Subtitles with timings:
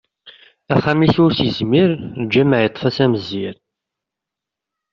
[0.73, 1.89] Axxam-is ur as-yezmir,
[2.23, 3.55] lǧameɛ yeṭṭef-as amezzir!